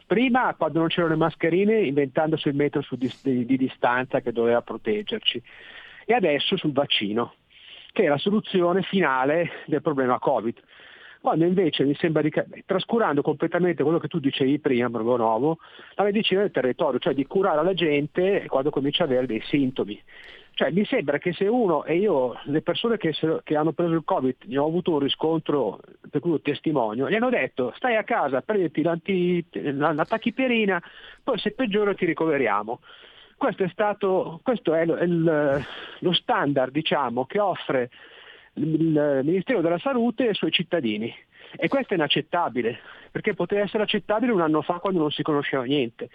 [0.06, 4.62] Prima quando non c'erano le mascherine inventandosi il metro di, di, di distanza che doveva
[4.62, 5.40] proteggerci.
[6.04, 7.34] E adesso sul vaccino
[7.94, 10.60] che è la soluzione finale del problema Covid.
[11.20, 12.30] Quando invece mi sembra di
[12.66, 15.58] trascurando completamente quello che tu dicevi prima, Borgonovo,
[15.94, 19.98] la medicina del territorio, cioè di curare la gente quando comincia ad avere dei sintomi.
[20.54, 23.92] Cioè, mi sembra che se uno, e io, le persone che, se, che, hanno preso
[23.92, 25.78] il Covid, ne ho avuto un riscontro,
[26.10, 30.82] per cui testimonio, gli hanno detto stai a casa, prenditi la tachiperina,
[31.22, 32.80] poi se peggiora ti ricoveriamo.
[33.44, 35.66] Questo è, stato, questo è il,
[35.98, 37.90] lo standard diciamo, che offre
[38.54, 41.14] il Ministero della Salute ai suoi cittadini.
[41.56, 42.78] E questo è inaccettabile,
[43.10, 46.08] perché poteva essere accettabile un anno fa quando non si conosceva niente.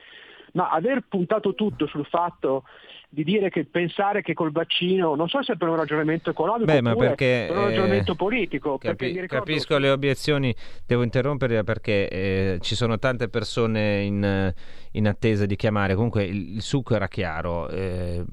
[0.54, 2.63] Ma aver puntato tutto sul fatto
[3.12, 6.82] di dire che pensare che col vaccino, non so se per un ragionamento economico Beh,
[6.82, 8.78] ma perché, per un ragionamento eh, politico.
[8.78, 9.45] Capi- ricordo...
[9.45, 14.54] Capisco le obiezioni, devo interrompere perché eh, ci sono tante persone in,
[14.91, 18.24] in, attesa di chiamare, comunque il, il succo era chiaro, eh,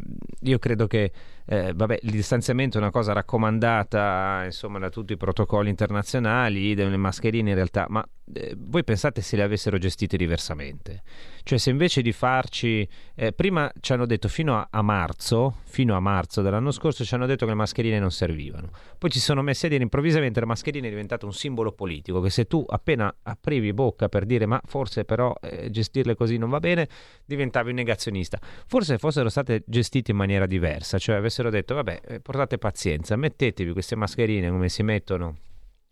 [0.43, 1.11] io credo che
[1.49, 6.97] eh, vabbè, il distanziamento è una cosa raccomandata insomma, da tutti i protocolli internazionali, delle
[6.97, 11.03] mascherine in realtà, ma eh, voi pensate se le avessero gestite diversamente?
[11.45, 15.95] Cioè se invece di farci, eh, prima ci hanno detto fino a, a, marzo, fino
[15.97, 19.43] a marzo dell'anno scorso ci hanno detto che le mascherine non servivano, poi ci sono
[19.43, 23.15] messi a dire improvvisamente la mascherina è diventata un simbolo politico, che se tu appena
[23.23, 26.89] aprivi bocca per dire ma forse però eh, gestirle così non va bene,
[27.25, 28.39] diventavi un negazionista.
[28.67, 33.17] Forse fossero state gestite in maniera diversa, cioè avessero avessero detto vabbè eh, portate pazienza,
[33.17, 35.37] mettetevi queste mascherine come si mettono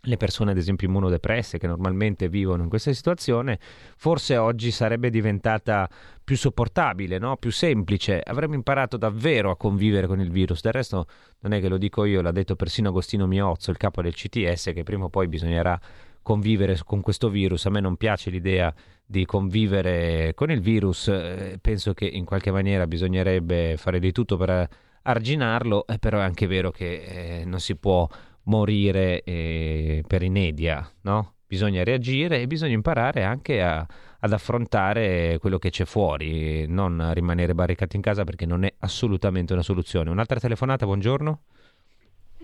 [0.04, 3.58] le persone ad esempio immunodepresse che normalmente vivono in questa situazione,
[3.96, 5.88] forse oggi sarebbe diventata
[6.22, 7.36] più sopportabile, no?
[7.36, 10.62] più semplice, avremmo imparato davvero a convivere con il virus.
[10.62, 11.06] Del resto
[11.40, 14.72] non è che lo dico io, l'ha detto persino Agostino Miozzo, il capo del CTS,
[14.74, 15.78] che prima o poi bisognerà
[16.22, 17.66] convivere con questo virus.
[17.66, 18.72] A me non piace l'idea
[19.04, 24.36] di convivere con il virus, eh, penso che in qualche maniera bisognerebbe fare di tutto
[24.36, 24.68] per
[25.02, 28.08] arginarlo, eh, però è anche vero che eh, non si può
[28.44, 31.34] morire eh, per inedia, no?
[31.46, 33.86] Bisogna reagire e bisogna imparare anche a,
[34.20, 39.52] ad affrontare quello che c'è fuori, non rimanere barricati in casa perché non è assolutamente
[39.52, 40.10] una soluzione.
[40.10, 41.40] Un'altra telefonata, buongiorno.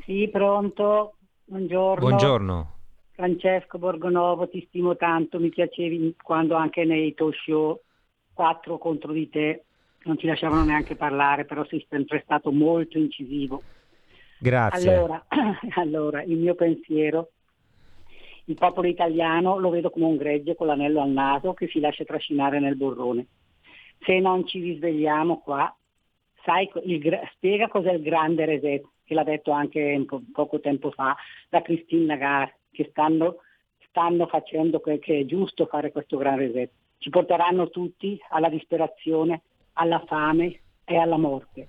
[0.05, 2.07] Sì, pronto, buongiorno.
[2.07, 2.75] Buongiorno.
[3.13, 7.81] Francesco Borgonovo, ti stimo tanto, mi piacevi quando anche nei talk show
[8.33, 9.65] 4 contro di te
[10.05, 13.63] non ci lasciavano neanche parlare, però sei sempre stato molto incisivo.
[14.41, 14.95] Grazie.
[14.95, 15.27] Allora,
[15.77, 17.31] allora, il mio pensiero,
[18.47, 22.05] il popolo italiano lo vedo come un gregge con l'anello al naso che si lascia
[22.05, 23.27] trascinare nel burrone.
[24.01, 25.75] Se non ci risvegliamo qua,
[26.43, 31.15] sai, il, spiega cos'è il grande reset, che l'ha detto anche po- poco tempo fa
[31.51, 33.37] da Christine Lagarde, che stanno,
[33.89, 36.71] stanno facendo che, che è giusto fare questo gran reset.
[36.97, 39.43] Ci porteranno tutti alla disperazione
[39.75, 41.69] alla fame e alla morte.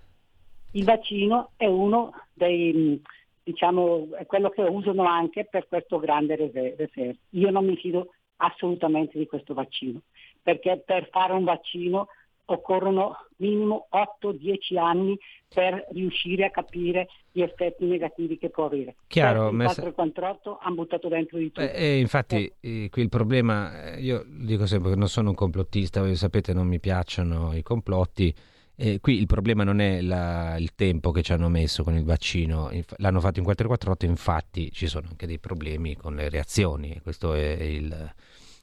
[0.71, 3.01] Il vaccino è uno dei,
[3.43, 7.17] diciamo, è quello che usano anche per questo grande reserve.
[7.31, 10.01] Io non mi fido assolutamente di questo vaccino,
[10.41, 12.07] perché per fare un vaccino
[12.45, 15.17] occorrono minimo 8-10 anni
[15.53, 18.95] per riuscire a capire gli effetti negativi che può avere.
[19.07, 21.61] Chiaro, il 448 hanno buttato dentro di tutto.
[21.61, 22.89] Eh, infatti eh.
[22.89, 26.67] qui il problema, eh, io dico sempre che non sono un complottista, voi sapete non
[26.67, 28.33] mi piacciono i complotti,
[28.81, 32.03] eh, qui il problema non è la, il tempo che ci hanno messo con il
[32.03, 36.99] vaccino, Inf- l'hanno fatto in 448, infatti ci sono anche dei problemi con le reazioni,
[37.03, 38.13] questo è il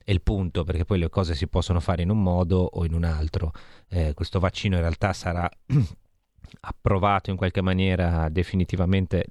[0.09, 2.95] è il punto, perché poi le cose si possono fare in un modo o in
[2.95, 3.53] un altro.
[3.89, 5.47] Eh, questo vaccino in realtà sarà
[6.61, 9.27] approvato in qualche maniera definitivamente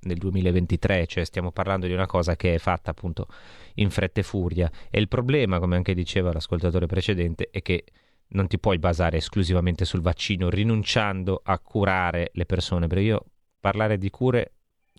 [0.00, 3.26] nel 2023, cioè stiamo parlando di una cosa che è fatta appunto
[3.74, 7.84] in fretta e furia e il problema, come anche diceva l'ascoltatore precedente, è che
[8.30, 13.24] non ti puoi basare esclusivamente sul vaccino rinunciando a curare le persone, perché io
[13.58, 14.52] parlare di cure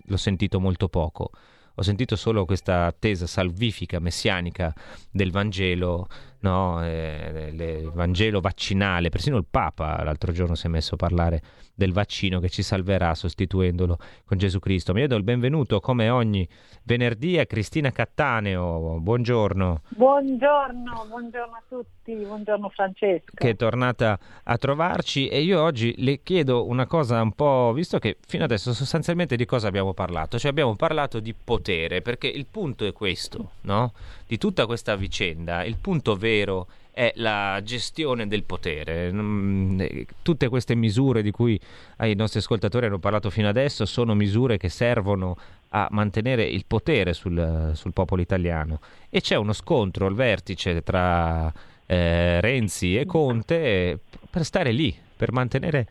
[0.05, 1.31] l'ho sentito molto poco.
[1.75, 4.73] Ho sentito solo questa attesa salvifica messianica
[5.09, 6.07] del Vangelo,
[6.41, 6.83] no?
[6.85, 11.41] eh, il Vangelo vaccinale, persino il Papa l'altro giorno si è messo a parlare
[11.73, 14.93] del vaccino che ci salverà sostituendolo con Gesù Cristo.
[14.93, 16.47] Mi do il benvenuto come ogni
[16.83, 18.99] venerdì a Cristina Cattaneo.
[18.99, 19.81] Buongiorno.
[19.89, 23.31] Buongiorno, buongiorno a tutti, buongiorno Francesco.
[23.33, 27.97] Che è tornata a trovarci e io oggi le chiedo una cosa un po', visto
[27.97, 30.37] che fino adesso sostanzialmente di cosa abbiamo parlato?
[30.37, 33.93] Cioè abbiamo parlato di potere, perché il punto è questo, no?
[34.31, 39.09] Di tutta questa vicenda, il punto vero è la gestione del potere.
[39.09, 41.59] Eh, tutte queste misure di cui
[41.99, 45.35] i nostri ascoltatori hanno parlato fino adesso sono misure che servono
[45.71, 48.79] a mantenere il potere sul, sul popolo italiano
[49.09, 51.51] e c'è uno scontro al vertice tra
[51.85, 55.87] eh, Renzi e Conte per stare lì, per mantenere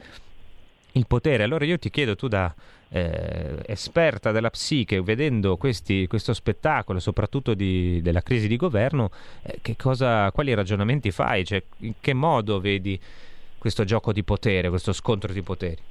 [0.93, 1.43] il potere.
[1.43, 2.53] Allora io ti chiedo, tu da
[2.91, 9.11] eh, esperta della psiche, vedendo questi, questo spettacolo, soprattutto di, della crisi di governo,
[9.43, 11.45] eh, cosa, quali ragionamenti fai?
[11.45, 13.01] Cioè, in che modo vedi
[13.59, 15.83] questo gioco di potere, questo scontro di poteri?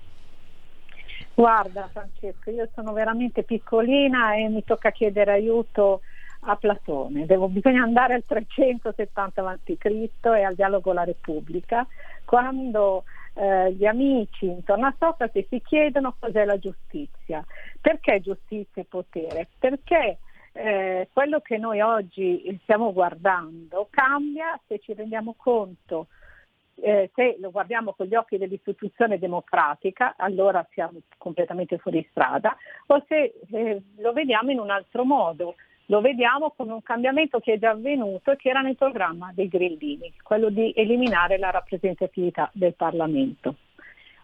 [1.33, 6.01] Guarda Francesco, io sono veramente piccolina e mi tocca chiedere aiuto
[6.41, 7.25] a Platone.
[7.25, 9.85] Devo, bisogna andare al 370 a.C.
[10.21, 11.87] e al dialogo La Repubblica,
[12.25, 13.03] quando
[13.39, 17.43] eh, gli amici intorno a Socrate si chiedono cos'è la giustizia.
[17.79, 19.47] Perché giustizia e potere?
[19.57, 20.17] Perché
[20.51, 26.07] eh, quello che noi oggi stiamo guardando cambia se ci rendiamo conto
[26.81, 32.55] eh, se lo guardiamo con gli occhi dell'istituzione democratica, allora siamo completamente fuori strada,
[32.87, 35.55] o se eh, lo vediamo in un altro modo,
[35.89, 39.47] lo vediamo con un cambiamento che è già avvenuto e che era nel programma dei
[39.47, 43.55] grillini, quello di eliminare la rappresentatività del Parlamento.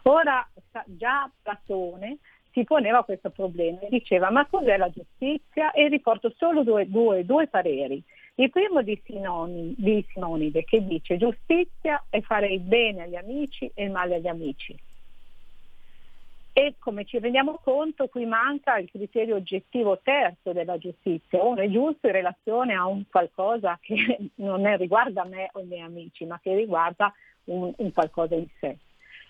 [0.02, 0.46] Ora
[0.86, 2.18] già Platone
[2.52, 5.72] si poneva questo problema e diceva ma cos'è la giustizia?
[5.72, 8.02] E riporto solo due, due, due pareri.
[8.36, 13.68] Il primo di, Sinoni, di Simonide che dice giustizia è fare il bene agli amici
[13.74, 14.76] e il male agli amici.
[16.58, 21.42] E come ci rendiamo conto qui manca il criterio oggettivo terzo della giustizia.
[21.42, 25.66] Uno è giusto in relazione a un qualcosa che non è, riguarda me o i
[25.66, 27.12] miei amici, ma che riguarda
[27.44, 28.78] un, un qualcosa in sé.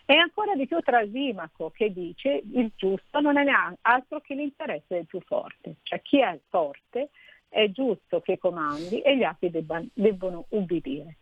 [0.04, 4.94] E ancora di più Trasimaco che dice il giusto non è neanche altro che l'interesse
[4.94, 7.10] del più forte, cioè chi è forte
[7.48, 11.16] è giusto che comandi e gli altri debban, debbono ubbidire.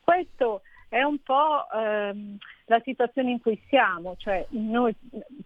[0.00, 4.92] Questo è un po' ehm, la situazione in cui siamo, cioè noi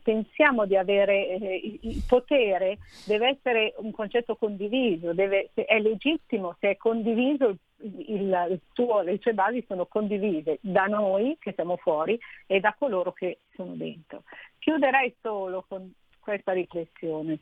[0.03, 6.71] pensiamo di avere eh, il potere, deve essere un concetto condiviso, deve, è legittimo se
[6.71, 12.19] è condiviso, il, il suo, le sue basi sono condivise da noi che siamo fuori
[12.47, 14.23] e da coloro che sono dentro.
[14.59, 17.41] Chiuderei solo con questa riflessione,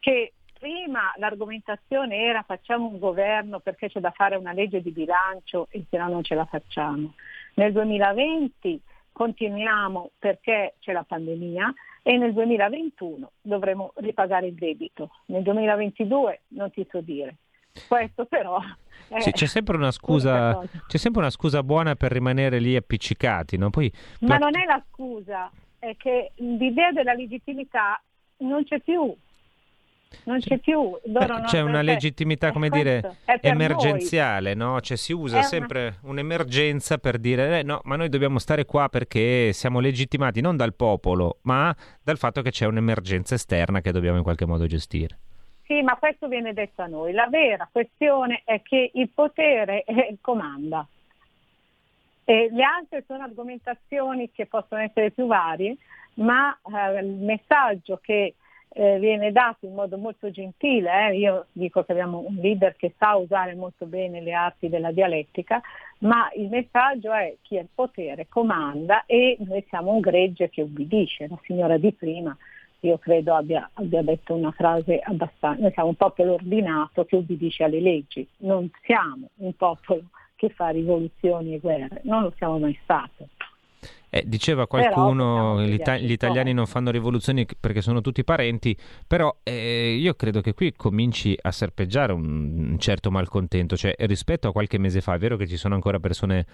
[0.00, 5.68] che prima l'argomentazione era facciamo un governo perché c'è da fare una legge di bilancio
[5.70, 7.14] e se no non ce la facciamo.
[7.58, 8.80] Nel 2020
[9.10, 15.10] continuiamo perché c'è la pandemia e nel 2021 dovremo ripagare il debito.
[15.26, 17.34] Nel 2022 non ti so dire.
[17.88, 18.60] Questo però
[19.18, 23.56] sì, c'è, sempre scusa, c'è sempre una scusa buona per rimanere lì appiccicati.
[23.56, 23.70] No?
[23.70, 25.50] Poi, Ma non è la scusa,
[25.80, 28.00] è che l'idea della legittimità
[28.38, 29.12] non c'è più
[30.24, 30.98] non c'è più.
[31.04, 34.80] Beh, c'è una legittimità, come dire, emergenziale, no?
[34.80, 39.52] Cioè si usa sempre un'emergenza per dire, eh, no, ma noi dobbiamo stare qua perché
[39.52, 44.22] siamo legittimati non dal popolo, ma dal fatto che c'è un'emergenza esterna che dobbiamo in
[44.22, 45.18] qualche modo gestire.
[45.64, 47.12] Sì, ma questo viene detto a noi.
[47.12, 49.84] La vera questione è che il potere
[50.20, 50.86] comanda.
[52.24, 55.76] E le altre sono argomentazioni che possono essere più varie,
[56.14, 58.34] ma eh, il messaggio che
[58.70, 61.16] eh, viene dato in modo molto gentile, eh?
[61.16, 65.60] io dico che abbiamo un leader che sa usare molto bene le arti della dialettica,
[66.00, 70.62] ma il messaggio è chi ha il potere comanda e noi siamo un gregge che
[70.62, 72.36] ubbidisce, la signora di prima
[72.80, 77.64] io credo abbia, abbia detto una frase abbastanza, noi siamo un popolo ordinato che ubbidisce
[77.64, 80.02] alle leggi, non siamo un popolo
[80.36, 83.26] che fa rivoluzioni e guerre, non lo siamo mai stato.
[84.10, 89.96] Eh, diceva qualcuno, diciamo, gli italiani non fanno rivoluzioni perché sono tutti parenti, però eh,
[89.98, 94.78] io credo che qui cominci a serpeggiare un, un, certo malcontento, cioè rispetto a qualche
[94.78, 96.46] mese fa è vero che ci sono ancora persone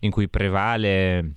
[0.00, 1.36] in cui prevale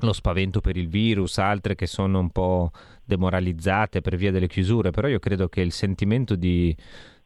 [0.00, 2.70] lo spavento per il virus, altre che sono un po'
[3.04, 6.76] demoralizzate per via delle chiusure, però io credo che il sentimento di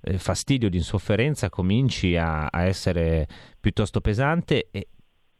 [0.03, 3.26] eh, fastidio, di insofferenza cominci a, a essere
[3.59, 4.88] piuttosto pesante e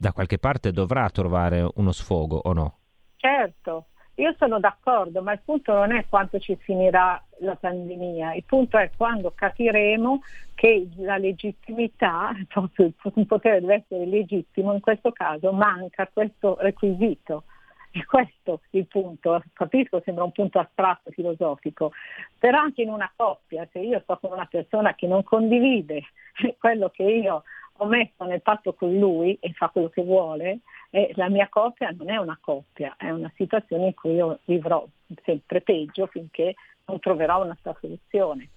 [0.01, 2.79] da qualche parte dovrà trovare uno sfogo o no?
[3.17, 8.45] Certo, io sono d'accordo, ma il punto non è quanto ci finirà la pandemia, il
[8.45, 10.23] punto è quando capiremo
[10.55, 17.45] che la legittimità, proprio il potere deve essere legittimo, in questo caso manca questo requisito.
[17.93, 21.91] E questo è il punto, capisco, sembra un punto astratto, filosofico,
[22.39, 26.05] però anche in una coppia, se io sto con una persona che non condivide
[26.59, 27.43] quello che io
[27.83, 30.61] ho messo nel patto con lui e fa quello che vuole,
[30.91, 34.87] e la mia coppia non è una coppia, è una situazione in cui io vivrò
[35.25, 36.55] sempre peggio finché
[36.85, 38.49] non troverò una soluzione.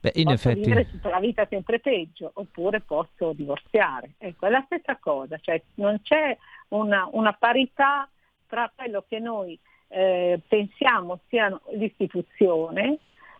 [0.00, 0.68] Beh, in posso effetti...
[0.68, 4.12] vivere tutta la vita sempre peggio, oppure posso divorziare.
[4.18, 6.36] Ecco, è la stessa cosa, cioè non c'è
[6.68, 8.08] una, una parità
[8.46, 9.58] tra quello che noi
[9.88, 12.98] eh, pensiamo sia l'istituzione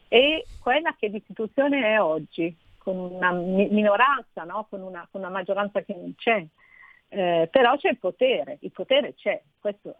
[0.08, 2.52] e quella che l'istituzione è oggi
[2.88, 4.66] con una minoranza, no?
[4.70, 6.42] con, una, con, una, maggioranza che non c'è.
[7.10, 9.96] Eh, però c'è il potere, il potere c'è, questo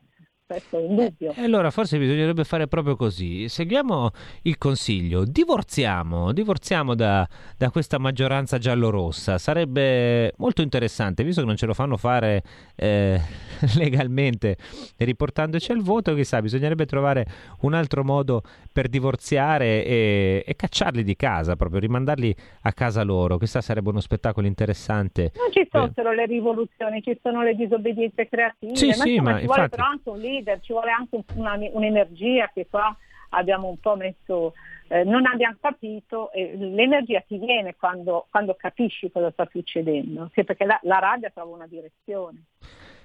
[0.49, 1.35] questo è indubbio.
[1.37, 3.49] E allora forse bisognerebbe fare proprio così.
[3.51, 4.11] Seguiamo
[4.43, 9.37] il consiglio, divorziamo, divorziamo da, da questa maggioranza giallorossa.
[9.37, 12.43] Sarebbe molto interessante, visto che non ce lo fanno fare
[12.77, 13.21] eh,
[13.77, 14.57] legalmente
[14.97, 17.27] riportandoci al voto, chissà, bisognerebbe trovare
[17.61, 18.43] un altro modo
[18.73, 23.37] per divorziare e, e cacciarli di casa, proprio rimandarli a casa loro.
[23.37, 25.33] Questo sarebbe uno spettacolo interessante.
[25.37, 26.15] Non ci fossero eh.
[26.15, 29.69] le rivoluzioni, ci sono le disobbedienze creative, sì, ma, sì, insomma, ma infatti...
[29.69, 32.97] però anche un leader, ci vuole anche una, un'energia che qua
[33.31, 34.55] abbiamo un po' messo,
[34.89, 40.45] eh, non abbiamo capito, eh, l'energia ti viene quando, quando, capisci cosa sta succedendo, sì,
[40.45, 42.45] perché la, la rabbia trova una direzione.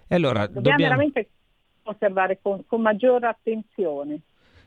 [0.07, 1.29] E allora, dobbiamo, dobbiamo veramente
[1.83, 4.21] osservare con, con maggiore attenzione.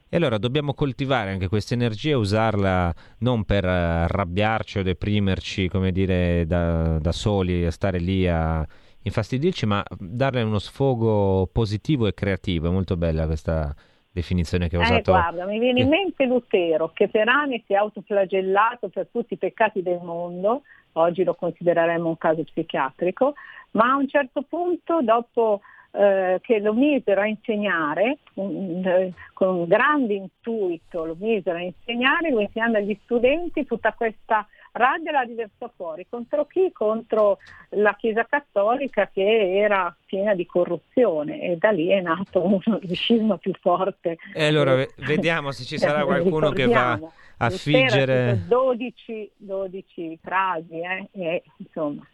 [0.08, 5.90] E allora dobbiamo coltivare anche questa energia e usarla non per arrabbiarci o deprimerci, come
[5.90, 8.64] dire, da, da soli, a stare lì a
[9.06, 12.68] infastidirci, ma darle uno sfogo positivo e creativo.
[12.68, 13.74] È molto bella questa
[14.10, 15.12] definizione che ho eh, usato.
[15.12, 19.38] Guarda, mi viene in mente Lutero che per anni si è autoflagellato per tutti i
[19.38, 23.34] peccati del mondo, oggi lo considereremo un caso psichiatrico,
[23.72, 25.60] ma a un certo punto, dopo
[25.92, 32.40] eh, che lo misero a insegnare, un, con grande intuito lo misero a insegnare, lo
[32.40, 34.46] insegnando agli studenti tutta questa
[34.76, 36.06] rabbia la riversò fuori.
[36.08, 36.70] Contro chi?
[36.72, 37.38] Contro
[37.70, 42.60] la Chiesa Cattolica che era piena di corruzione e da lì è nato un
[42.92, 44.16] scisma più forte.
[44.34, 46.98] E allora vediamo se ci sarà qualcuno che va
[47.38, 48.44] a figgere...
[48.46, 52.06] 12, 12 frasi, eh, e, insomma.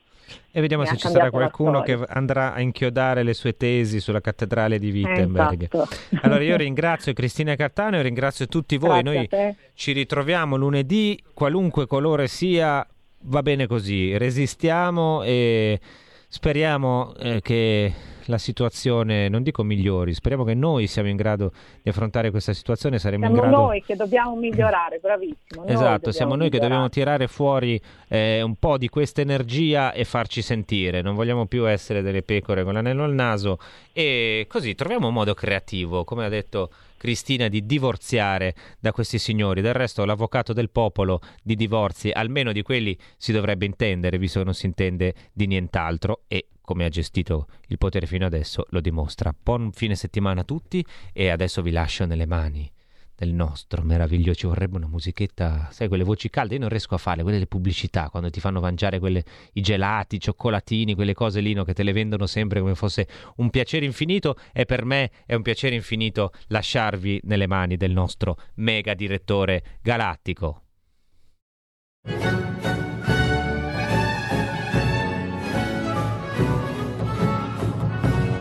[0.51, 4.79] E vediamo se ci sarà qualcuno che andrà a inchiodare le sue tesi sulla cattedrale
[4.79, 5.69] di Wittenberg.
[5.71, 5.97] Esatto.
[6.23, 9.03] Allora io ringrazio Cristina Cartano e ringrazio tutti voi.
[9.03, 12.87] Grazie Noi ci ritroviamo lunedì, qualunque colore sia,
[13.23, 14.17] va bene così.
[14.17, 15.81] Resistiamo e
[16.29, 17.93] speriamo eh, che
[18.27, 21.53] la situazione, non dico migliori, speriamo che noi siamo in grado
[21.83, 23.63] di affrontare questa situazione, saremo siamo in grado...
[23.63, 25.65] noi che dobbiamo migliorare, bravissimo.
[25.67, 30.05] Esatto, noi siamo noi che dobbiamo tirare fuori eh, un po' di questa energia e
[30.05, 33.59] farci sentire, non vogliamo più essere delle pecore con l'anello al naso
[33.93, 36.71] e così troviamo un modo creativo, come ha detto
[37.03, 39.61] Cristina, di divorziare da questi signori.
[39.61, 44.45] Del resto l'avvocato del popolo di divorzi, almeno di quelli si dovrebbe intendere, visto che
[44.45, 49.35] non si intende di nient'altro e come ha gestito il potere fino adesso lo dimostra.
[49.37, 52.71] Buon fine settimana a tutti e adesso vi lascio nelle mani
[53.15, 54.41] del nostro meraviglioso.
[54.41, 56.55] Ci vorrebbe una musichetta, sai, quelle voci calde.
[56.55, 60.17] Io non riesco a fare quelle delle pubblicità quando ti fanno mangiare quelle, i gelati,
[60.17, 63.07] i cioccolatini, quelle cose lì no, che te le vendono sempre come fosse
[63.37, 64.37] un piacere infinito.
[64.53, 70.63] E per me è un piacere infinito lasciarvi nelle mani del nostro mega direttore galattico.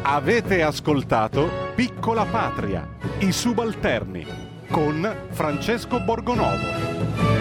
[0.03, 7.40] Avete ascoltato Piccola Patria, i subalterni con Francesco Borgonovo.